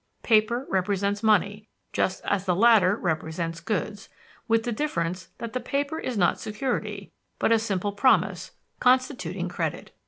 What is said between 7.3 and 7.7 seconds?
but a